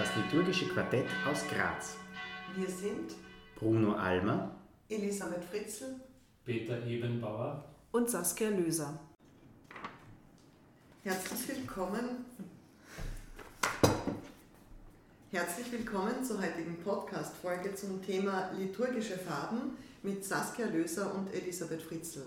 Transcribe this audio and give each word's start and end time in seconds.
das 0.00 0.16
liturgische 0.16 0.66
Quartett 0.66 1.04
aus 1.30 1.46
Graz. 1.46 1.96
Wir 2.56 2.70
sind 2.70 3.12
Bruno 3.54 3.92
Almer, 3.92 4.56
Elisabeth 4.88 5.44
Fritzl, 5.44 5.96
Peter 6.42 6.86
Ebenbauer 6.86 7.62
und 7.92 8.08
Saskia 8.08 8.48
Löser. 8.48 8.98
Herzlich 11.02 11.48
willkommen. 11.48 12.24
Herzlich 15.32 15.70
willkommen 15.70 16.24
zur 16.24 16.40
heutigen 16.40 16.78
Podcast-Folge 16.82 17.74
zum 17.74 18.02
Thema 18.02 18.52
liturgische 18.58 19.18
Farben 19.18 19.76
mit 20.02 20.24
Saskia 20.24 20.64
Löser 20.68 21.14
und 21.14 21.30
Elisabeth 21.34 21.82
Fritzl. 21.82 22.24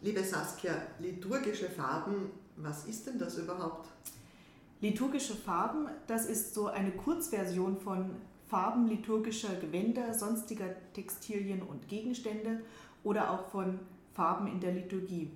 Liebe 0.00 0.24
Saskia, 0.24 0.74
liturgische 1.00 1.68
Farben, 1.68 2.30
was 2.56 2.86
ist 2.86 3.06
denn 3.06 3.18
das 3.18 3.36
überhaupt? 3.36 3.90
Liturgische 4.84 5.34
Farben, 5.34 5.88
das 6.06 6.26
ist 6.26 6.52
so 6.52 6.66
eine 6.66 6.90
Kurzversion 6.90 7.78
von 7.78 8.10
Farben 8.48 8.86
liturgischer 8.86 9.54
Gewänder, 9.54 10.12
sonstiger 10.12 10.66
Textilien 10.92 11.62
und 11.62 11.88
Gegenstände 11.88 12.60
oder 13.02 13.30
auch 13.30 13.48
von 13.48 13.80
Farben 14.12 14.46
in 14.46 14.60
der 14.60 14.72
Liturgie. 14.72 15.30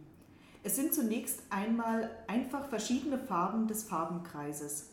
Es 0.62 0.76
sind 0.76 0.92
zunächst 0.92 1.44
einmal 1.48 2.10
einfach 2.26 2.68
verschiedene 2.68 3.16
Farben 3.16 3.66
des 3.68 3.84
Farbenkreises. 3.84 4.90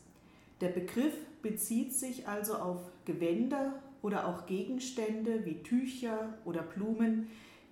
Der 0.61 0.69
Begriff 0.69 1.15
bezieht 1.41 1.91
sich 1.91 2.25
also 2.25 2.55
auf 2.55 2.79
Gewänder 3.03 3.73
oder 4.01 4.25
auch 4.25 4.45
Gegenstände 4.45 5.43
wie 5.43 5.63
Tücher 5.63 6.33
oder 6.45 6.61
Blumen, 6.61 7.27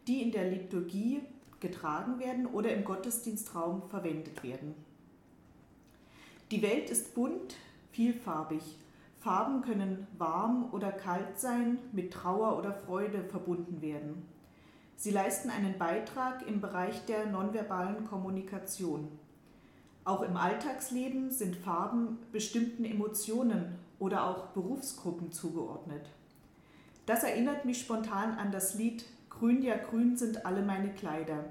die 0.05 0.21
in 0.21 0.33
der 0.33 0.51
Liturgie 0.51 1.21
getragen 1.61 2.19
werden 2.19 2.45
oder 2.45 2.73
im 2.73 2.83
Gottesdienstraum 2.83 3.83
verwendet 3.87 4.43
werden. 4.43 4.75
Die 6.51 6.61
Welt 6.61 6.89
ist 6.89 7.15
bunt, 7.15 7.55
vielfarbig. 7.91 8.61
Farben 9.19 9.61
können 9.61 10.07
warm 10.17 10.69
oder 10.71 10.91
kalt 10.91 11.39
sein, 11.39 11.77
mit 11.91 12.11
Trauer 12.11 12.57
oder 12.57 12.73
Freude 12.73 13.23
verbunden 13.23 13.81
werden. 13.81 14.25
Sie 14.95 15.11
leisten 15.11 15.49
einen 15.49 15.77
Beitrag 15.77 16.47
im 16.47 16.61
Bereich 16.61 17.05
der 17.05 17.25
nonverbalen 17.27 18.05
Kommunikation. 18.05 19.07
Auch 20.05 20.21
im 20.21 20.35
Alltagsleben 20.35 21.31
sind 21.31 21.55
Farben 21.55 22.19
bestimmten 22.31 22.83
Emotionen 22.83 23.79
oder 23.99 24.27
auch 24.27 24.47
Berufsgruppen 24.47 25.31
zugeordnet. 25.31 26.09
Das 27.05 27.23
erinnert 27.23 27.65
mich 27.65 27.79
spontan 27.79 28.37
an 28.37 28.51
das 28.51 28.75
Lied 28.75 29.05
Grün 29.29 29.61
ja 29.61 29.75
grün 29.75 30.15
sind 30.15 30.45
alle 30.45 30.61
meine 30.61 30.89
Kleider. 30.93 31.45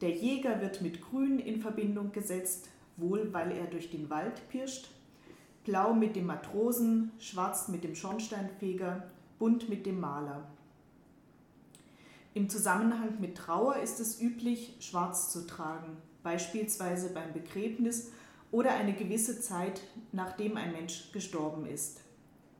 Der 0.00 0.10
Jäger 0.10 0.60
wird 0.60 0.80
mit 0.80 1.02
Grün 1.02 1.38
in 1.38 1.60
Verbindung 1.60 2.12
gesetzt, 2.12 2.68
wohl 3.00 3.32
weil 3.32 3.52
er 3.52 3.66
durch 3.66 3.90
den 3.90 4.10
Wald 4.10 4.48
pirscht, 4.48 4.90
blau 5.64 5.92
mit 5.92 6.16
dem 6.16 6.26
Matrosen, 6.26 7.12
schwarz 7.18 7.68
mit 7.68 7.84
dem 7.84 7.94
Schornsteinfeger, 7.94 9.04
bunt 9.38 9.68
mit 9.68 9.86
dem 9.86 10.00
Maler. 10.00 10.48
Im 12.32 12.48
Zusammenhang 12.48 13.20
mit 13.20 13.36
Trauer 13.36 13.76
ist 13.76 13.98
es 14.00 14.20
üblich, 14.20 14.76
schwarz 14.80 15.32
zu 15.32 15.46
tragen, 15.46 15.96
beispielsweise 16.22 17.12
beim 17.12 17.32
Begräbnis 17.32 18.12
oder 18.52 18.72
eine 18.72 18.92
gewisse 18.92 19.40
Zeit, 19.40 19.80
nachdem 20.12 20.56
ein 20.56 20.72
Mensch 20.72 21.10
gestorben 21.12 21.66
ist. 21.66 22.00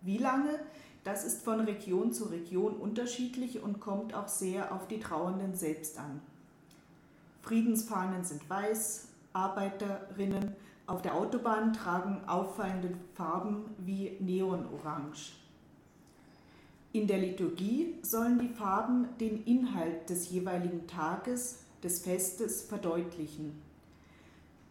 Wie 0.03 0.19
lange? 0.19 0.59
Das 1.05 1.25
ist 1.25 1.43
von 1.45 1.61
Region 1.61 2.13
zu 2.13 2.25
Region 2.25 2.75
unterschiedlich 2.75 3.63
und 3.63 3.81
kommt 3.81 4.13
auch 4.15 4.29
sehr 4.29 4.75
auf 4.75 4.87
die 4.87 5.01
Trauernden 5.01 5.55
selbst 5.55 5.99
an. 5.99 6.21
Friedensfahnen 7.43 8.25
sind 8.25 8.49
weiß, 8.51 9.09
Arbeiterinnen 9.33 10.55
auf 10.87 11.03
der 11.03 11.15
Autobahn 11.15 11.73
tragen 11.73 12.23
auffallende 12.27 12.95
Farben 13.15 13.65
wie 13.79 14.17
Neonorange. 14.19 15.33
In 16.93 17.07
der 17.07 17.19
Liturgie 17.19 17.95
sollen 18.03 18.41
die 18.41 18.49
Farben 18.49 19.07
den 19.21 19.45
Inhalt 19.45 20.11
des 20.11 20.31
jeweiligen 20.31 20.89
Tages, 20.89 21.61
des 21.85 22.03
Festes 22.03 22.63
verdeutlichen. 22.63 23.63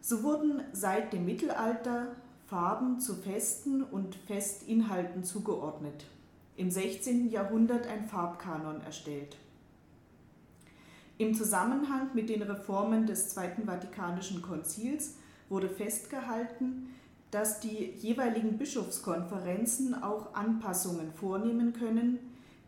So 0.02 0.22
wurden 0.22 0.62
seit 0.72 1.12
dem 1.14 1.24
Mittelalter 1.24 2.08
Farben 2.46 3.00
zu 3.00 3.14
Festen 3.14 3.82
und 3.82 4.14
Festinhalten 4.14 5.24
zugeordnet. 5.24 6.04
Im 6.56 6.70
16. 6.70 7.30
Jahrhundert 7.30 7.86
ein 7.86 8.04
Farbkanon 8.04 8.82
erstellt. 8.82 9.36
Im 11.20 11.34
Zusammenhang 11.34 12.08
mit 12.14 12.30
den 12.30 12.40
Reformen 12.40 13.06
des 13.06 13.28
Zweiten 13.28 13.66
Vatikanischen 13.66 14.40
Konzils 14.40 15.16
wurde 15.50 15.68
festgehalten, 15.68 16.94
dass 17.30 17.60
die 17.60 17.92
jeweiligen 17.98 18.56
Bischofskonferenzen 18.56 20.02
auch 20.02 20.32
Anpassungen 20.32 21.12
vornehmen 21.12 21.74
können, 21.74 22.18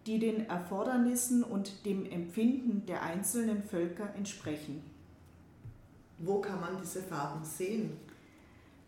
die 0.05 0.19
den 0.19 0.51
Erfordernissen 0.51 1.43
und 1.43 1.87
dem 1.87 2.05
Empfinden 2.05 2.85
der 2.85 3.03
einzelnen 3.03 3.63
Völker 3.63 4.15
entsprechen. 4.19 4.83
Wo 6.19 6.43
kann 6.43 6.61
man 6.61 6.77
diese 6.83 7.01
Farben 7.01 7.43
sehen? 7.47 7.93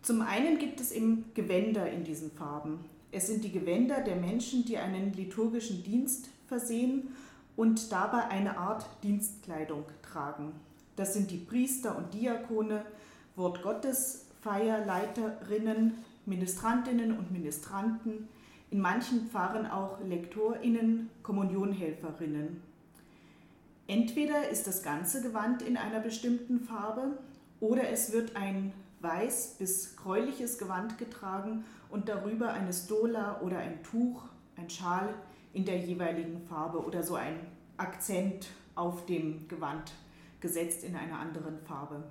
Zum 0.02 0.20
einen 0.20 0.58
gibt 0.58 0.78
es 0.78 0.92
eben 0.92 1.24
Gewänder 1.32 1.90
in 1.90 2.04
diesen 2.04 2.30
Farben. 2.32 2.80
Es 3.12 3.28
sind 3.28 3.42
die 3.42 3.52
Gewänder 3.52 4.02
der 4.02 4.16
Menschen, 4.16 4.66
die 4.66 4.76
einen 4.76 5.14
liturgischen 5.14 5.82
Dienst 5.82 6.28
versehen 6.48 7.08
und 7.56 7.92
dabei 7.92 8.28
eine 8.28 8.58
Art 8.58 8.86
Dienstkleidung 9.02 9.84
tragen. 10.02 10.52
Das 10.96 11.14
sind 11.14 11.30
die 11.30 11.38
Priester 11.38 11.96
und 11.96 12.14
Diakone, 12.14 12.84
Wort 13.36 13.62
Gottes, 13.62 14.26
Feierleiterinnen, 14.42 15.94
Ministrantinnen 16.26 17.18
und 17.18 17.30
Ministranten, 17.30 18.28
in 18.70 18.80
manchen 18.80 19.28
Pfarren 19.28 19.66
auch 19.66 20.00
Lektorinnen, 20.00 21.10
Kommunionhelferinnen. 21.22 22.60
Entweder 23.86 24.48
ist 24.48 24.66
das 24.66 24.82
ganze 24.82 25.20
Gewand 25.20 25.62
in 25.62 25.76
einer 25.76 26.00
bestimmten 26.00 26.60
Farbe 26.60 27.18
oder 27.60 27.88
es 27.90 28.12
wird 28.12 28.36
ein 28.36 28.72
weiß 29.00 29.56
bis 29.58 29.96
gräuliches 29.96 30.58
Gewand 30.58 30.96
getragen 30.96 31.64
und 31.90 32.08
darüber 32.08 32.52
eine 32.52 32.72
Stola 32.72 33.40
oder 33.42 33.58
ein 33.58 33.82
Tuch, 33.82 34.24
ein 34.56 34.70
Schal 34.70 35.14
in 35.54 35.64
der 35.64 35.78
jeweiligen 35.78 36.40
Farbe 36.46 36.84
oder 36.84 37.02
so 37.02 37.14
ein 37.14 37.38
Akzent 37.76 38.48
auf 38.74 39.06
dem 39.06 39.48
Gewand 39.48 39.92
gesetzt 40.40 40.84
in 40.84 40.94
einer 40.94 41.18
anderen 41.18 41.58
Farbe. 41.60 42.02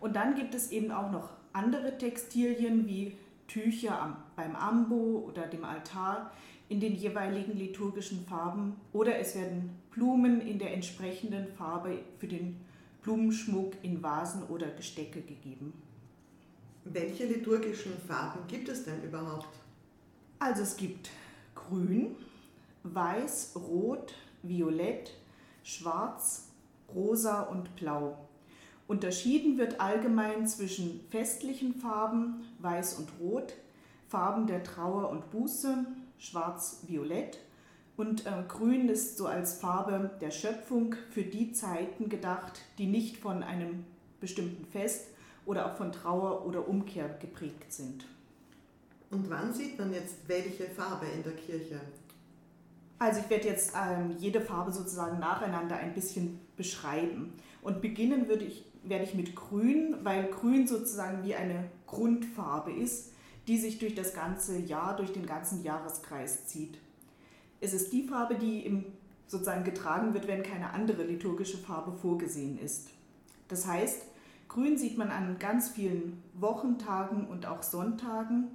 Und 0.00 0.14
dann 0.14 0.34
gibt 0.36 0.54
es 0.54 0.70
eben 0.70 0.92
auch 0.92 1.10
noch 1.10 1.30
andere 1.52 1.98
Textilien 1.98 2.86
wie 2.86 3.16
Tücher 3.48 4.16
beim 4.36 4.54
Ambo 4.54 5.24
oder 5.26 5.46
dem 5.46 5.64
Altar 5.64 6.30
in 6.68 6.80
den 6.80 6.94
jeweiligen 6.94 7.56
liturgischen 7.56 8.24
Farben 8.26 8.76
oder 8.92 9.18
es 9.18 9.34
werden 9.34 9.70
Blumen 9.90 10.40
in 10.40 10.58
der 10.58 10.74
entsprechenden 10.74 11.48
Farbe 11.54 11.98
für 12.18 12.28
den 12.28 12.60
Blumenschmuck 13.02 13.72
in 13.82 14.02
Vasen 14.02 14.42
oder 14.44 14.68
Gestecke 14.68 15.22
gegeben. 15.22 15.72
Welche 16.84 17.24
liturgischen 17.24 17.92
Farben 18.06 18.46
gibt 18.48 18.68
es 18.68 18.84
denn 18.84 19.02
überhaupt? 19.02 19.48
Also 20.38 20.62
es 20.62 20.76
gibt 20.76 21.10
grün, 21.68 22.16
weiß, 22.84 23.52
rot, 23.56 24.14
violett, 24.42 25.12
schwarz, 25.62 26.48
rosa 26.94 27.42
und 27.42 27.74
blau. 27.76 28.16
Unterschieden 28.86 29.58
wird 29.58 29.80
allgemein 29.80 30.46
zwischen 30.46 31.00
festlichen 31.10 31.74
Farben, 31.74 32.44
weiß 32.60 32.94
und 32.94 33.08
rot, 33.20 33.54
Farben 34.08 34.46
der 34.46 34.62
Trauer 34.62 35.10
und 35.10 35.30
Buße, 35.30 35.84
schwarz, 36.18 36.84
violett 36.86 37.38
und 37.98 38.26
äh, 38.26 38.44
grün 38.46 38.88
ist 38.88 39.18
so 39.18 39.26
als 39.26 39.54
Farbe 39.54 40.12
der 40.20 40.30
Schöpfung 40.30 40.94
für 41.10 41.24
die 41.24 41.52
Zeiten 41.52 42.08
gedacht, 42.08 42.60
die 42.78 42.86
nicht 42.86 43.16
von 43.16 43.42
einem 43.42 43.84
bestimmten 44.20 44.64
Fest 44.64 45.08
oder 45.44 45.66
auch 45.66 45.76
von 45.76 45.90
Trauer 45.90 46.46
oder 46.46 46.68
Umkehr 46.68 47.08
geprägt 47.08 47.72
sind. 47.72 48.06
Und 49.10 49.30
wann 49.30 49.52
sieht 49.52 49.78
man 49.78 49.92
jetzt 49.92 50.16
welche 50.26 50.64
Farbe 50.64 51.06
in 51.06 51.22
der 51.22 51.32
Kirche? 51.32 51.80
Also 52.98 53.20
ich 53.20 53.30
werde 53.30 53.48
jetzt 53.48 53.72
ähm, 53.76 54.16
jede 54.18 54.40
Farbe 54.40 54.72
sozusagen 54.72 55.18
nacheinander 55.18 55.76
ein 55.76 55.94
bisschen 55.94 56.40
beschreiben. 56.56 57.32
Und 57.62 57.80
beginnen 57.80 58.28
würde 58.28 58.44
ich, 58.44 58.64
werde 58.82 59.04
ich 59.04 59.14
mit 59.14 59.34
Grün, 59.36 59.96
weil 60.02 60.30
Grün 60.30 60.66
sozusagen 60.66 61.24
wie 61.24 61.34
eine 61.34 61.70
Grundfarbe 61.86 62.72
ist, 62.72 63.12
die 63.46 63.56
sich 63.56 63.78
durch 63.78 63.94
das 63.94 64.14
ganze 64.14 64.58
Jahr, 64.58 64.96
durch 64.96 65.12
den 65.12 65.26
ganzen 65.26 65.62
Jahreskreis 65.62 66.46
zieht. 66.46 66.78
Es 67.60 67.72
ist 67.72 67.92
die 67.92 68.02
Farbe, 68.02 68.34
die 68.34 68.66
im, 68.66 68.84
sozusagen 69.26 69.64
getragen 69.64 70.12
wird, 70.12 70.28
wenn 70.28 70.42
keine 70.42 70.70
andere 70.70 71.04
liturgische 71.04 71.58
Farbe 71.58 71.92
vorgesehen 71.92 72.58
ist. 72.58 72.90
Das 73.48 73.66
heißt, 73.66 74.02
Grün 74.48 74.76
sieht 74.76 74.98
man 74.98 75.10
an 75.10 75.38
ganz 75.38 75.70
vielen 75.70 76.22
Wochentagen 76.34 77.26
und 77.26 77.46
auch 77.46 77.62
Sonntagen 77.62 78.48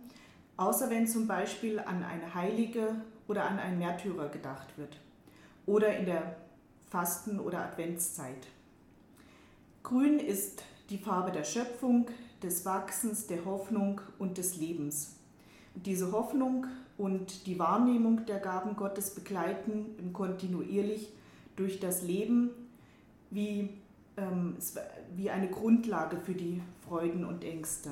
außer 0.58 0.90
wenn 0.90 1.08
zum 1.08 1.28
Beispiel 1.28 1.80
an 1.80 2.04
eine 2.04 2.34
Heilige 2.34 2.96
oder 3.28 3.46
an 3.46 3.60
einen 3.60 3.80
Märtyrer 3.80 4.30
gedacht 4.30 4.78
wird 4.78 4.98
oder 5.66 5.98
in 5.98 6.06
der 6.06 6.36
Fasten- 6.90 7.40
oder 7.40 7.60
Adventszeit. 7.60 8.48
Grün 9.82 10.20
ist 10.20 10.64
die 10.90 10.98
Farbe 10.98 11.32
der 11.32 11.44
Schöpfung, 11.44 12.08
des 12.44 12.66
Wachsens, 12.66 13.26
der 13.28 13.46
Hoffnung 13.46 14.02
und 14.20 14.38
des 14.38 14.58
Lebens. 14.58 15.16
Diese 15.76 16.12
Hoffnung 16.12 16.68
und 16.98 17.48
die 17.48 17.58
Wahrnehmung 17.58 18.26
der 18.26 18.40
Gaben 18.40 18.76
Gottes 18.76 19.16
begleiten 19.16 19.96
kontinuierlich 20.14 21.10
durch 21.56 21.80
das 21.80 22.04
Leben 22.04 22.52
wie, 23.32 23.70
ähm, 24.18 24.58
wie 25.16 25.30
eine 25.30 25.50
Grundlage 25.50 26.18
für 26.18 26.34
die 26.34 26.62
Freuden 26.88 27.26
und 27.26 27.44
Ängste. 27.44 27.92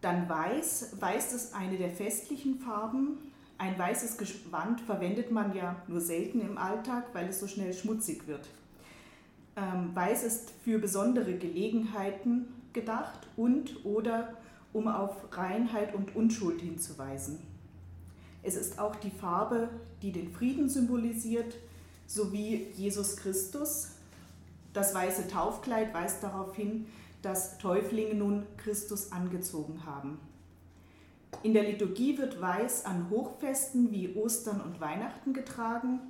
Dann 0.00 0.28
weiß, 0.28 0.96
weiß 0.98 1.34
ist 1.34 1.54
eine 1.54 1.76
der 1.76 1.90
festlichen 1.90 2.58
Farben. 2.58 3.18
Ein 3.58 3.78
weißes 3.78 4.16
Gewand 4.16 4.80
verwendet 4.80 5.30
man 5.30 5.54
ja 5.54 5.76
nur 5.86 6.00
selten 6.00 6.40
im 6.40 6.56
Alltag, 6.56 7.08
weil 7.12 7.28
es 7.28 7.40
so 7.40 7.46
schnell 7.46 7.74
schmutzig 7.74 8.26
wird. 8.26 8.48
Ähm, 9.56 9.94
weiß 9.94 10.22
ist 10.22 10.52
für 10.64 10.78
besondere 10.78 11.34
Gelegenheiten 11.34 12.48
gedacht 12.72 13.26
und 13.36 13.84
oder 13.84 14.34
um 14.72 14.88
auf 14.88 15.16
Reinheit 15.32 15.94
und 15.94 16.14
Unschuld 16.14 16.60
hinzuweisen. 16.62 17.40
Es 18.42 18.54
ist 18.54 18.78
auch 18.78 18.96
die 18.96 19.10
Farbe, 19.10 19.68
die 20.00 20.12
den 20.12 20.32
Frieden 20.32 20.68
symbolisiert, 20.68 21.56
sowie 22.06 22.68
Jesus 22.76 23.16
Christus. 23.16 23.90
Das 24.72 24.94
weiße 24.94 25.28
Taufkleid 25.28 25.92
weist 25.92 26.22
darauf 26.22 26.54
hin, 26.54 26.86
dass 27.22 27.58
Täuflinge 27.58 28.14
nun 28.14 28.46
Christus 28.56 29.12
angezogen 29.12 29.84
haben. 29.84 30.18
In 31.42 31.54
der 31.54 31.62
Liturgie 31.62 32.18
wird 32.18 32.40
Weiß 32.40 32.84
an 32.84 33.08
Hochfesten 33.08 33.90
wie 33.92 34.14
Ostern 34.14 34.60
und 34.60 34.80
Weihnachten 34.80 35.32
getragen 35.32 36.00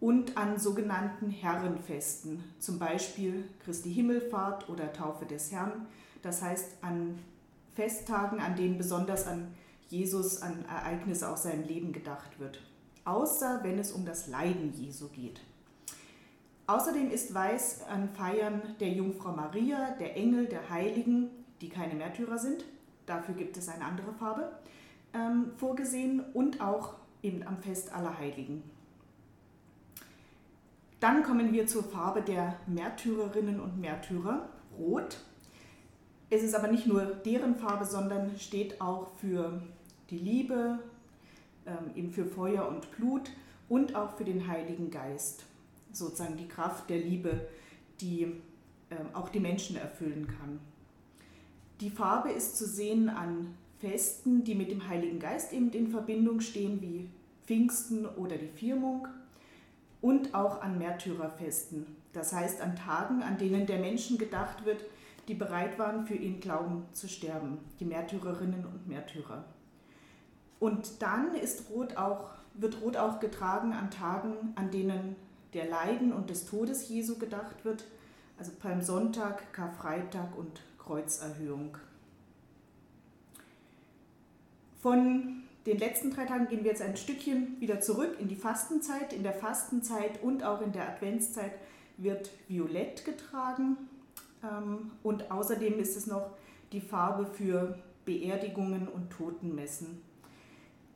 und 0.00 0.36
an 0.36 0.58
sogenannten 0.58 1.30
Herrenfesten, 1.30 2.44
zum 2.58 2.78
Beispiel 2.78 3.44
Christi 3.64 3.92
Himmelfahrt 3.92 4.68
oder 4.68 4.92
Taufe 4.92 5.26
des 5.26 5.50
Herrn, 5.50 5.86
das 6.22 6.42
heißt 6.42 6.78
an 6.82 7.18
Festtagen, 7.74 8.38
an 8.40 8.56
denen 8.56 8.78
besonders 8.78 9.26
an 9.26 9.48
Jesus, 9.88 10.40
an 10.42 10.64
Ereignisse 10.66 11.28
aus 11.28 11.42
seinem 11.42 11.64
Leben 11.64 11.92
gedacht 11.92 12.38
wird, 12.38 12.60
außer 13.04 13.60
wenn 13.62 13.78
es 13.78 13.92
um 13.92 14.04
das 14.04 14.28
Leiden 14.28 14.72
Jesu 14.72 15.08
geht. 15.08 15.40
Außerdem 16.66 17.10
ist 17.10 17.34
Weiß 17.34 17.82
an 17.88 18.08
Feiern 18.08 18.62
der 18.80 18.88
Jungfrau 18.88 19.32
Maria, 19.32 19.90
der 20.00 20.16
Engel, 20.16 20.46
der 20.46 20.70
Heiligen, 20.70 21.28
die 21.60 21.68
keine 21.68 21.94
Märtyrer 21.94 22.38
sind, 22.38 22.64
dafür 23.04 23.34
gibt 23.34 23.56
es 23.58 23.68
eine 23.68 23.84
andere 23.84 24.12
Farbe, 24.14 24.50
ähm, 25.12 25.52
vorgesehen 25.56 26.24
und 26.32 26.62
auch 26.62 26.94
eben 27.22 27.46
am 27.46 27.58
Fest 27.58 27.92
aller 27.94 28.18
Heiligen. 28.18 28.62
Dann 31.00 31.22
kommen 31.22 31.52
wir 31.52 31.66
zur 31.66 31.84
Farbe 31.84 32.22
der 32.22 32.56
Märtyrerinnen 32.66 33.60
und 33.60 33.78
Märtyrer, 33.78 34.48
Rot. 34.78 35.18
Es 36.30 36.42
ist 36.42 36.54
aber 36.54 36.68
nicht 36.68 36.86
nur 36.86 37.04
deren 37.04 37.56
Farbe, 37.56 37.84
sondern 37.84 38.38
steht 38.38 38.80
auch 38.80 39.08
für 39.16 39.60
die 40.08 40.18
Liebe, 40.18 40.78
ähm, 41.66 41.90
eben 41.94 42.10
für 42.10 42.24
Feuer 42.24 42.66
und 42.66 42.90
Blut 42.96 43.30
und 43.68 43.94
auch 43.94 44.16
für 44.16 44.24
den 44.24 44.48
Heiligen 44.48 44.90
Geist, 44.90 45.44
sozusagen 45.94 46.36
die 46.36 46.48
Kraft 46.48 46.90
der 46.90 46.98
Liebe, 46.98 47.48
die 48.00 48.22
ähm, 48.90 49.06
auch 49.12 49.28
die 49.28 49.40
Menschen 49.40 49.76
erfüllen 49.76 50.26
kann. 50.26 50.60
Die 51.80 51.90
Farbe 51.90 52.30
ist 52.30 52.56
zu 52.56 52.66
sehen 52.66 53.08
an 53.08 53.54
Festen, 53.78 54.44
die 54.44 54.54
mit 54.54 54.70
dem 54.70 54.88
Heiligen 54.88 55.18
Geist 55.18 55.52
eben 55.52 55.70
in 55.72 55.88
Verbindung 55.88 56.40
stehen, 56.40 56.80
wie 56.80 57.08
Pfingsten 57.46 58.06
oder 58.06 58.36
die 58.36 58.48
Firmung 58.48 59.08
und 60.00 60.34
auch 60.34 60.62
an 60.62 60.78
Märtyrerfesten, 60.78 61.86
das 62.12 62.32
heißt 62.32 62.60
an 62.60 62.76
Tagen, 62.76 63.22
an 63.22 63.38
denen 63.38 63.66
der 63.66 63.78
Menschen 63.78 64.18
gedacht 64.18 64.64
wird, 64.64 64.84
die 65.28 65.34
bereit 65.34 65.78
waren, 65.78 66.06
für 66.06 66.14
ihren 66.14 66.40
Glauben 66.40 66.84
zu 66.92 67.08
sterben, 67.08 67.58
die 67.80 67.84
Märtyrerinnen 67.84 68.64
und 68.66 68.86
Märtyrer. 68.86 69.44
Und 70.60 71.02
dann 71.02 71.34
ist 71.34 71.70
Rot 71.70 71.96
auch, 71.96 72.30
wird 72.54 72.80
Rot 72.82 72.96
auch 72.96 73.20
getragen 73.20 73.72
an 73.72 73.90
Tagen, 73.90 74.52
an 74.54 74.70
denen 74.70 75.16
der 75.54 75.66
Leiden 75.66 76.12
und 76.12 76.30
des 76.30 76.44
Todes 76.44 76.88
Jesu 76.88 77.18
gedacht 77.18 77.64
wird, 77.64 77.84
also 78.38 78.52
Palmsonntag, 78.58 79.52
Karfreitag 79.52 80.36
und 80.36 80.60
Kreuzerhöhung. 80.78 81.78
Von 84.82 85.44
den 85.66 85.78
letzten 85.78 86.10
drei 86.10 86.26
Tagen 86.26 86.48
gehen 86.48 86.62
wir 86.62 86.70
jetzt 86.70 86.82
ein 86.82 86.96
Stückchen 86.96 87.58
wieder 87.60 87.80
zurück 87.80 88.16
in 88.20 88.28
die 88.28 88.36
Fastenzeit. 88.36 89.14
In 89.14 89.22
der 89.22 89.32
Fastenzeit 89.32 90.22
und 90.22 90.44
auch 90.44 90.60
in 90.60 90.72
der 90.72 90.88
Adventszeit 90.88 91.52
wird 91.96 92.30
Violett 92.48 93.04
getragen. 93.04 93.76
Ähm, 94.42 94.90
und 95.02 95.30
außerdem 95.30 95.78
ist 95.78 95.96
es 95.96 96.06
noch 96.06 96.36
die 96.72 96.82
Farbe 96.82 97.26
für 97.26 97.78
Beerdigungen 98.04 98.88
und 98.88 99.10
Totenmessen. 99.10 100.02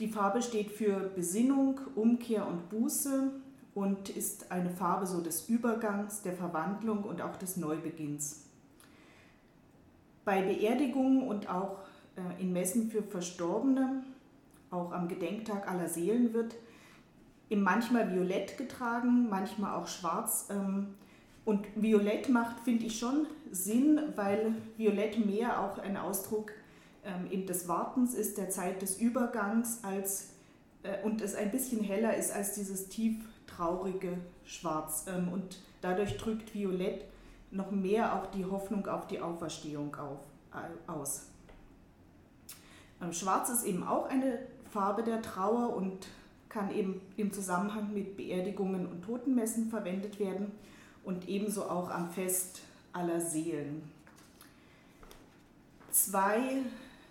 Die 0.00 0.08
Farbe 0.08 0.42
steht 0.42 0.70
für 0.70 1.10
Besinnung, 1.14 1.80
Umkehr 1.94 2.46
und 2.46 2.68
Buße 2.68 3.32
und 3.78 4.10
ist 4.10 4.50
eine 4.50 4.70
Farbe 4.70 5.06
so 5.06 5.20
des 5.20 5.48
Übergangs, 5.48 6.22
der 6.22 6.32
Verwandlung 6.32 7.04
und 7.04 7.22
auch 7.22 7.36
des 7.36 7.56
Neubeginns. 7.56 8.42
Bei 10.24 10.42
Beerdigungen 10.42 11.22
und 11.22 11.48
auch 11.48 11.78
äh, 12.16 12.42
in 12.42 12.52
Messen 12.52 12.90
für 12.90 13.04
Verstorbene, 13.04 14.02
auch 14.72 14.90
am 14.90 15.06
Gedenktag 15.06 15.70
aller 15.70 15.88
Seelen 15.88 16.34
wird 16.34 16.56
im 17.50 17.62
manchmal 17.62 18.12
violett 18.12 18.58
getragen, 18.58 19.28
manchmal 19.30 19.76
auch 19.76 19.86
schwarz 19.86 20.48
ähm, 20.50 20.88
und 21.44 21.64
Violett 21.76 22.28
macht, 22.28 22.58
finde 22.60 22.84
ich, 22.84 22.98
schon 22.98 23.28
Sinn, 23.52 24.00
weil 24.16 24.54
Violett 24.76 25.24
mehr 25.24 25.62
auch 25.62 25.78
ein 25.78 25.96
Ausdruck 25.96 26.50
ähm, 27.04 27.30
eben 27.30 27.46
des 27.46 27.68
Wartens 27.68 28.14
ist, 28.14 28.38
der 28.38 28.50
Zeit 28.50 28.82
des 28.82 28.98
Übergangs 29.00 29.84
als, 29.84 30.30
äh, 30.82 31.00
und 31.04 31.22
es 31.22 31.36
ein 31.36 31.52
bisschen 31.52 31.84
heller 31.84 32.16
ist 32.16 32.32
als 32.32 32.54
dieses 32.54 32.88
tief 32.88 33.14
traurige 33.58 34.18
Schwarz. 34.44 35.06
Ähm, 35.08 35.28
und 35.28 35.58
dadurch 35.80 36.16
drückt 36.16 36.54
Violett 36.54 37.04
noch 37.50 37.70
mehr 37.70 38.14
auch 38.14 38.30
die 38.30 38.44
Hoffnung 38.44 38.86
auf 38.86 39.06
die 39.06 39.20
Auferstehung 39.20 39.94
auf, 39.96 40.20
aus. 40.86 41.26
Ähm, 43.02 43.12
Schwarz 43.12 43.50
ist 43.50 43.64
eben 43.64 43.86
auch 43.86 44.08
eine 44.08 44.38
Farbe 44.70 45.02
der 45.02 45.22
Trauer 45.22 45.74
und 45.74 46.06
kann 46.48 46.74
eben 46.74 47.00
im 47.16 47.32
Zusammenhang 47.32 47.92
mit 47.92 48.16
Beerdigungen 48.16 48.86
und 48.86 49.02
Totenmessen 49.04 49.68
verwendet 49.68 50.18
werden 50.18 50.52
und 51.04 51.28
ebenso 51.28 51.64
auch 51.64 51.90
am 51.90 52.10
Fest 52.10 52.62
aller 52.92 53.20
Seelen. 53.20 53.82
Zwei 55.90 56.62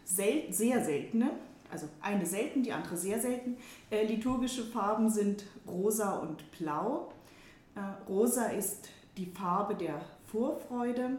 sel 0.06 0.51
sehr 0.51 0.84
seltene, 0.84 1.32
also 1.71 1.88
eine 2.01 2.25
selten, 2.25 2.63
die 2.63 2.71
andere 2.71 2.97
sehr 2.97 3.19
selten, 3.19 3.57
äh, 3.89 4.05
liturgische 4.05 4.63
Farben 4.63 5.09
sind 5.09 5.43
rosa 5.67 6.17
und 6.17 6.50
blau. 6.51 7.12
Äh, 7.75 7.81
rosa 8.09 8.45
ist 8.47 8.89
die 9.17 9.25
Farbe 9.25 9.75
der 9.75 10.01
Vorfreude. 10.25 11.17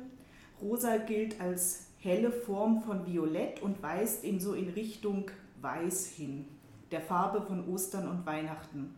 Rosa 0.61 0.97
gilt 0.99 1.41
als 1.41 1.87
helle 1.99 2.31
Form 2.31 2.83
von 2.83 3.07
Violett 3.07 3.63
und 3.63 3.83
weist 3.83 4.25
ebenso 4.25 4.55
in 4.55 4.71
Richtung 4.71 5.31
Weiß 5.61 6.07
hin, 6.07 6.47
der 6.91 7.01
Farbe 7.01 7.43
von 7.43 7.69
Ostern 7.69 8.09
und 8.09 8.25
Weihnachten. 8.25 8.95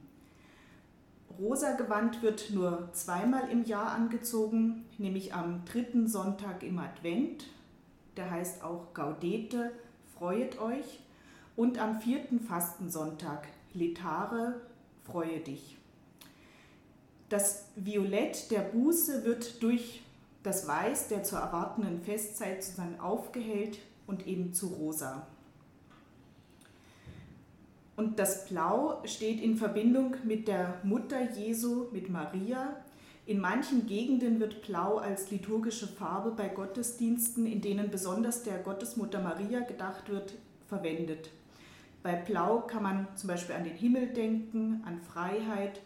Rosa 1.39 1.73
Gewand 1.73 2.23
wird 2.23 2.51
nur 2.51 2.91
zweimal 2.93 3.49
im 3.51 3.65
Jahr 3.65 3.93
angezogen, 3.93 4.85
nämlich 4.99 5.33
am 5.33 5.65
dritten 5.65 6.07
Sonntag 6.07 6.63
im 6.63 6.79
Advent, 6.79 7.47
der 8.17 8.31
heißt 8.31 8.63
auch 8.63 8.93
Gaudete, 8.93 9.73
freuet 10.19 10.61
euch, 10.61 11.01
und 11.61 11.79
am 11.79 12.01
vierten 12.01 12.41
Fastensonntag, 12.41 13.47
Letare, 13.75 14.63
freue 15.05 15.41
dich. 15.41 15.77
Das 17.29 17.67
Violett 17.77 18.51
der 18.51 18.61
Buße 18.61 19.27
wird 19.27 19.63
durch 19.63 20.01
das 20.43 20.67
Weiß 20.67 21.09
der 21.09 21.23
zu 21.23 21.37
erwartenden 21.37 22.01
Festzeit 22.01 22.65
sozusagen 22.65 22.99
aufgehellt 22.99 23.79
und 24.07 24.27
eben 24.27 24.55
zu 24.55 24.69
rosa. 24.69 25.27
Und 27.95 28.19
das 28.19 28.47
Blau 28.47 29.03
steht 29.05 29.43
in 29.43 29.59
Verbindung 29.59 30.17
mit 30.25 30.49
der 30.49 30.81
Mutter 30.83 31.31
Jesu, 31.33 31.89
mit 31.93 32.09
Maria. 32.09 32.75
In 33.27 33.39
manchen 33.39 33.87
Gegenden 33.87 34.41
wird 34.41 34.63
Blau 34.63 34.97
als 34.97 35.31
liturgische 35.31 35.89
Farbe 35.89 36.31
bei 36.31 36.49
Gottesdiensten, 36.49 37.45
in 37.45 37.61
denen 37.61 37.91
besonders 37.91 38.45
der 38.45 38.61
Gottesmutter 38.61 39.21
Maria 39.21 39.61
gedacht 39.61 40.09
wird, 40.09 40.33
verwendet. 40.67 41.29
Bei 42.03 42.15
Blau 42.15 42.61
kann 42.61 42.83
man 42.83 43.09
zum 43.15 43.29
Beispiel 43.29 43.55
an 43.55 43.65
den 43.65 43.77
Himmel 43.77 44.09
denken, 44.09 44.83
an 44.87 45.01
Freiheit 45.01 45.83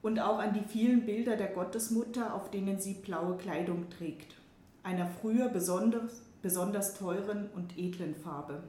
und 0.00 0.18
auch 0.18 0.38
an 0.38 0.54
die 0.54 0.64
vielen 0.66 1.04
Bilder 1.04 1.36
der 1.36 1.48
Gottesmutter, 1.48 2.34
auf 2.34 2.50
denen 2.50 2.80
sie 2.80 2.94
blaue 2.94 3.36
Kleidung 3.36 3.90
trägt, 3.90 4.34
einer 4.82 5.06
früher 5.06 5.48
besonders, 5.48 6.22
besonders 6.40 6.94
teuren 6.94 7.50
und 7.54 7.76
edlen 7.76 8.14
Farbe. 8.14 8.62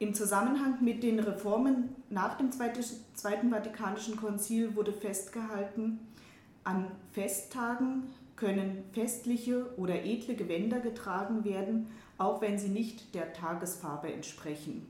Im 0.00 0.14
Zusammenhang 0.14 0.84
mit 0.84 1.02
den 1.02 1.18
Reformen 1.18 1.96
nach 2.10 2.36
dem 2.36 2.50
Zweiten 2.52 3.50
Vatikanischen 3.50 4.16
Konzil 4.16 4.76
wurde 4.76 4.92
festgehalten, 4.92 5.98
an 6.62 6.90
Festtagen 7.12 8.04
können 8.36 8.84
festliche 8.92 9.66
oder 9.78 10.04
edle 10.04 10.36
Gewänder 10.36 10.80
getragen 10.80 11.44
werden, 11.44 11.88
auch 12.18 12.42
wenn 12.42 12.58
sie 12.58 12.68
nicht 12.68 13.14
der 13.14 13.32
Tagesfarbe 13.32 14.12
entsprechen. 14.12 14.86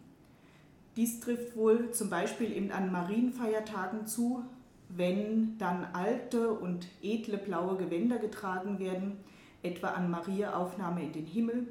Dies 0.98 1.20
trifft 1.20 1.54
wohl 1.54 1.92
zum 1.92 2.10
Beispiel 2.10 2.50
eben 2.50 2.72
an 2.72 2.90
Marienfeiertagen 2.90 4.08
zu, 4.08 4.42
wenn 4.88 5.56
dann 5.56 5.86
alte 5.92 6.50
und 6.50 6.88
edle 7.00 7.38
blaue 7.38 7.76
Gewänder 7.76 8.18
getragen 8.18 8.80
werden, 8.80 9.16
etwa 9.62 9.90
an 9.90 10.10
Mariaaufnahme 10.10 11.04
in 11.04 11.12
den 11.12 11.24
Himmel, 11.24 11.68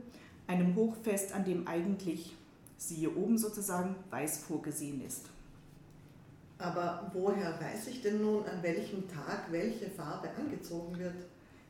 einem 0.48 0.78
Hochfest, 0.78 1.36
an 1.36 1.44
dem 1.44 1.68
eigentlich, 1.68 2.38
siehe 2.78 3.14
oben 3.14 3.38
sozusagen, 3.38 3.96
weiß 4.12 4.46
vorgesehen 4.46 5.06
ist. 5.06 5.26
Aber 6.58 7.12
woher 7.12 7.60
weiß 7.60 7.88
ich 7.88 8.02
denn 8.02 8.22
nun, 8.22 8.46
an 8.46 8.64
welchem 8.64 9.10
Tag 9.10 9.52
welche 9.52 9.90
Farbe 9.90 10.30
angezogen 10.38 10.98
wird? 11.00 11.26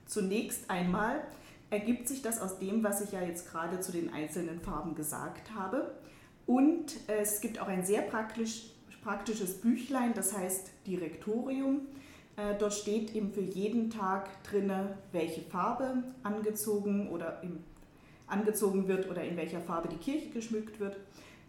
Zunächst 0.06 0.70
einmal 0.70 1.24
ergibt 1.72 2.08
sich 2.08 2.22
das 2.22 2.40
aus 2.40 2.60
dem, 2.60 2.84
was 2.84 3.02
ich 3.02 3.14
ja 3.14 3.22
jetzt 3.24 3.50
gerade 3.50 3.80
zu 3.80 3.92
den 3.92 4.14
einzelnen 4.14 4.62
Farben 4.62 4.94
gesagt 4.94 5.56
habe. 5.56 5.96
Und 6.48 6.96
es 7.08 7.42
gibt 7.42 7.60
auch 7.60 7.68
ein 7.68 7.86
sehr 7.86 8.02
praktisch, 8.02 8.72
praktisches 9.04 9.60
Büchlein, 9.62 10.14
das 10.16 10.36
heißt 10.36 10.72
Direktorium. 10.88 11.82
Äh, 12.38 12.56
dort 12.58 12.74
steht 12.74 13.14
eben 13.14 13.32
für 13.32 13.42
jeden 13.42 13.90
Tag 13.90 14.44
drinne, 14.44 14.98
welche 15.12 15.42
Farbe 15.42 16.04
angezogen 16.24 17.10
oder 17.10 17.44
im, 17.44 17.60
angezogen 18.28 18.88
wird 18.88 19.10
oder 19.10 19.24
in 19.24 19.36
welcher 19.36 19.60
Farbe 19.60 19.90
die 19.90 19.98
Kirche 19.98 20.30
geschmückt 20.30 20.80
wird, 20.80 20.98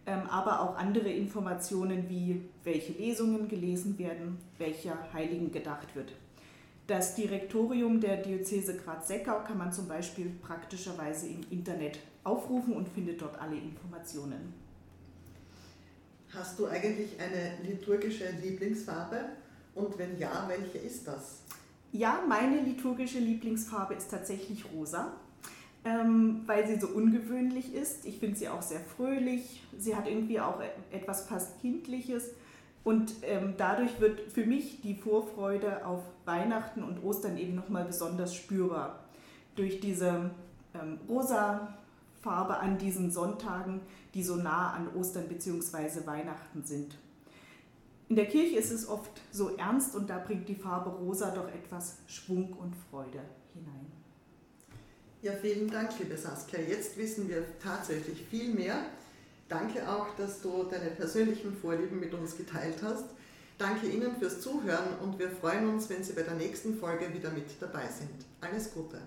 ähm, 0.05 0.23
aber 0.29 0.61
auch 0.61 0.77
andere 0.77 1.09
Informationen 1.09 2.09
wie 2.09 2.41
welche 2.63 2.93
Lesungen 2.93 3.47
gelesen 3.47 3.97
werden, 3.97 4.37
welcher 4.57 4.97
Heiligen 5.13 5.51
gedacht 5.51 5.95
wird. 5.95 6.11
Das 6.87 7.15
Direktorium 7.15 8.01
der 8.01 8.17
Diözese 8.17 8.75
Graz-Seckau 8.75 9.43
kann 9.43 9.59
man 9.59 9.71
zum 9.71 9.87
Beispiel 9.87 10.31
praktischerweise 10.41 11.27
im 11.27 11.41
Internet 11.51 11.99
aufrufen 12.23 12.73
und 12.73 12.89
findet 12.89 13.21
dort 13.21 13.39
alle 13.39 13.55
Informationen. 13.55 14.68
Hast 16.33 16.59
du 16.59 16.67
eigentlich 16.67 17.19
eine 17.19 17.67
liturgische 17.67 18.29
Lieblingsfarbe? 18.41 19.17
Und 19.75 19.97
wenn 19.97 20.17
ja, 20.19 20.45
welche 20.47 20.77
ist 20.77 21.07
das? 21.07 21.41
Ja, 21.91 22.21
meine 22.27 22.61
liturgische 22.61 23.19
Lieblingsfarbe 23.19 23.95
ist 23.95 24.11
tatsächlich 24.11 24.63
rosa, 24.73 25.13
ähm, 25.83 26.43
weil 26.45 26.67
sie 26.67 26.79
so 26.79 26.87
ungewöhnlich 26.87 27.73
ist. 27.73 28.05
Ich 28.05 28.19
finde 28.19 28.37
sie 28.37 28.47
auch 28.47 28.61
sehr 28.61 28.79
fröhlich. 28.79 29.63
Sie 29.77 29.95
hat 29.95 30.07
irgendwie 30.07 30.39
auch 30.39 30.61
etwas 30.91 31.27
fast 31.27 31.59
Kindliches 31.61 32.25
und 32.83 33.13
ähm, 33.23 33.55
dadurch 33.57 33.99
wird 33.99 34.31
für 34.31 34.45
mich 34.45 34.81
die 34.81 34.95
Vorfreude 34.95 35.85
auf 35.85 36.03
Weihnachten 36.25 36.83
und 36.83 37.03
Ostern 37.03 37.37
eben 37.37 37.55
nochmal 37.55 37.85
besonders 37.85 38.35
spürbar. 38.35 39.03
Durch 39.55 39.79
diese 39.79 40.29
ähm, 40.75 40.99
rosa 41.07 41.73
Farbe 42.21 42.57
an 42.57 42.77
diesen 42.77 43.11
Sonntagen, 43.11 43.81
die 44.13 44.23
so 44.23 44.35
nah 44.35 44.73
an 44.73 44.87
Ostern 44.95 45.27
bzw. 45.27 46.05
Weihnachten 46.05 46.63
sind. 46.63 46.95
In 48.09 48.15
der 48.15 48.25
Kirche 48.25 48.57
ist 48.57 48.71
es 48.71 48.87
oft 48.87 49.21
so 49.31 49.55
ernst 49.57 49.95
und 49.95 50.09
da 50.09 50.17
bringt 50.17 50.49
die 50.49 50.55
Farbe 50.55 50.89
rosa 50.89 51.29
doch 51.29 51.47
etwas 51.49 51.97
Schwung 52.07 52.53
und 52.53 52.75
Freude 52.89 53.21
hinein. 53.53 53.85
Ja, 55.21 55.33
vielen 55.33 55.69
Dank, 55.69 55.91
liebe 55.99 56.17
Saskia. 56.17 56.59
Jetzt 56.59 56.97
wissen 56.97 57.29
wir 57.29 57.43
tatsächlich 57.59 58.23
viel 58.23 58.53
mehr. 58.53 58.77
Danke 59.47 59.87
auch, 59.87 60.15
dass 60.15 60.41
du 60.41 60.63
deine 60.63 60.89
persönlichen 60.91 61.55
Vorlieben 61.55 61.99
mit 61.99 62.13
uns 62.13 62.35
geteilt 62.35 62.81
hast. 62.81 63.05
Danke 63.57 63.87
Ihnen 63.87 64.15
fürs 64.15 64.41
Zuhören 64.41 64.97
und 65.03 65.19
wir 65.19 65.29
freuen 65.29 65.67
uns, 65.67 65.89
wenn 65.89 66.03
Sie 66.03 66.13
bei 66.13 66.21
der 66.21 66.35
nächsten 66.35 66.77
Folge 66.77 67.13
wieder 67.13 67.29
mit 67.29 67.61
dabei 67.61 67.87
sind. 67.87 68.25
Alles 68.41 68.73
Gute. 68.73 68.99